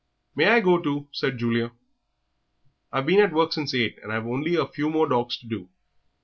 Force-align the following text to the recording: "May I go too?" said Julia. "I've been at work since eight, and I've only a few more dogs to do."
"May 0.35 0.47
I 0.47 0.61
go 0.61 0.79
too?" 0.81 1.07
said 1.11 1.37
Julia. 1.37 1.73
"I've 2.91 3.05
been 3.05 3.19
at 3.19 3.33
work 3.33 3.53
since 3.53 3.75
eight, 3.75 3.99
and 4.01 4.11
I've 4.11 4.25
only 4.25 4.55
a 4.55 4.65
few 4.65 4.89
more 4.89 5.07
dogs 5.07 5.37
to 5.37 5.45
do." 5.47 5.69